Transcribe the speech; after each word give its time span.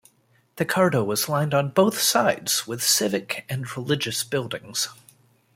The 0.55 0.65
cardo 0.65 1.05
was 1.05 1.29
lined 1.29 1.53
on 1.53 1.69
both 1.69 2.01
sides 2.01 2.65
with 2.65 2.81
civic 2.81 3.45
and 3.47 3.71
religious 3.77 4.23
buildings. 4.23 4.89